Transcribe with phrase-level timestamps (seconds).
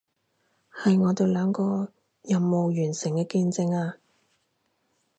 [0.73, 1.93] 係我哋兩個
[2.23, 3.97] 任務完成嘅見證啊